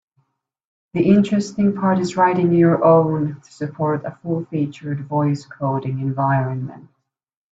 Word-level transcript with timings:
The 0.93 1.03
interesting 1.07 1.75
part 1.75 1.99
is 1.99 2.17
writing 2.17 2.55
your 2.55 2.83
own 2.83 3.39
to 3.39 3.51
support 3.51 4.03
a 4.03 4.17
full-featured 4.23 5.07
voice 5.07 5.45
coding 5.45 5.99
environment. 5.99 6.89